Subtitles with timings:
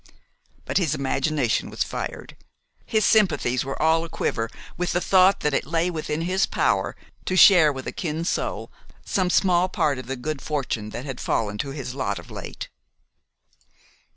[0.65, 2.35] But his imagination was fired;
[2.87, 6.95] his sympathies were all a quiver with the thought that it lay within his power
[7.25, 8.71] to share with a kin soul
[9.05, 12.67] some small part of the good fortune that had fallen to his lot of late.